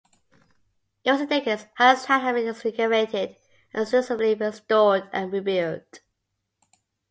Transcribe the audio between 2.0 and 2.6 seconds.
Town has been